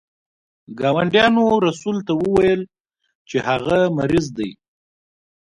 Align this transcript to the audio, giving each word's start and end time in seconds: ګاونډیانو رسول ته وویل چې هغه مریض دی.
ګاونډیانو 0.79 1.45
رسول 1.67 1.97
ته 2.07 2.13
وویل 2.21 2.61
چې 3.29 3.37
هغه 3.47 3.77
مریض 3.97 4.25
دی. 4.37 4.51